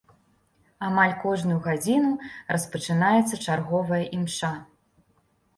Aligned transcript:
Амаль 0.85 1.11
кожную 1.25 1.57
гадзіну 1.67 2.09
распачынаецца 2.55 3.41
чарговая 3.45 4.03
імша. 4.21 4.53